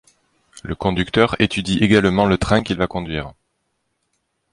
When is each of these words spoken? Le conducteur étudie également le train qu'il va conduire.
Le 0.63 0.73
conducteur 0.73 1.39
étudie 1.39 1.77
également 1.77 2.25
le 2.25 2.39
train 2.39 2.63
qu'il 2.63 2.75
va 2.75 2.87
conduire. 2.87 3.33